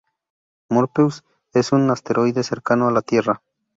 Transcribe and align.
Morpheus 0.71 1.23
es 1.53 1.73
un 1.73 1.91
asteroide 1.91 2.41
cercano 2.41 2.87
a 2.87 2.91
la 2.91 3.03
Tierra. 3.03 3.43